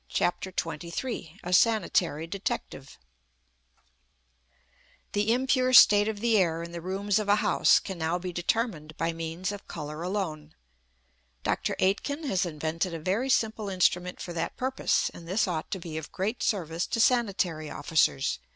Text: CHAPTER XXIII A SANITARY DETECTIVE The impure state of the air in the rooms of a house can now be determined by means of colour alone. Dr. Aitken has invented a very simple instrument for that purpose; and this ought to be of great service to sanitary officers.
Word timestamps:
CHAPTER 0.09 0.49
XXIII 0.51 1.39
A 1.43 1.53
SANITARY 1.53 2.25
DETECTIVE 2.25 2.97
The 5.11 5.31
impure 5.31 5.73
state 5.73 6.07
of 6.07 6.21
the 6.21 6.39
air 6.39 6.63
in 6.63 6.71
the 6.71 6.81
rooms 6.81 7.19
of 7.19 7.29
a 7.29 7.35
house 7.35 7.77
can 7.77 7.99
now 7.99 8.17
be 8.17 8.33
determined 8.33 8.97
by 8.97 9.13
means 9.13 9.51
of 9.51 9.67
colour 9.67 10.01
alone. 10.01 10.55
Dr. 11.43 11.75
Aitken 11.77 12.23
has 12.23 12.47
invented 12.47 12.95
a 12.95 12.99
very 12.99 13.29
simple 13.29 13.69
instrument 13.69 14.19
for 14.19 14.33
that 14.33 14.57
purpose; 14.57 15.11
and 15.13 15.27
this 15.27 15.47
ought 15.47 15.69
to 15.69 15.77
be 15.77 15.99
of 15.99 16.11
great 16.11 16.41
service 16.41 16.87
to 16.87 16.99
sanitary 16.99 17.69
officers. 17.69 18.39